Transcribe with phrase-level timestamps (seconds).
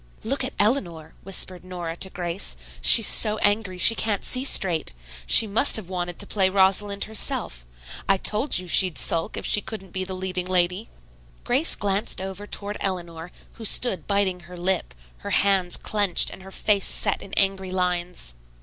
[0.23, 2.57] "Look at Eleanor," whispered Nora to Grace.
[2.81, 4.95] "She's so angry she can't see straight.
[5.27, 7.67] She must have wanted to play Rosalind herself.
[8.09, 10.89] I told you she'd sulk if she couldn't be the leading lady."
[11.43, 16.49] Grace glanced over toward Eleanor, who stood biting her lip, her hands clenched and her
[16.49, 18.33] face set in angry lines.